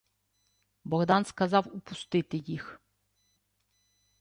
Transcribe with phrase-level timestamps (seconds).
[0.83, 2.81] Богдан сказав упустити їх.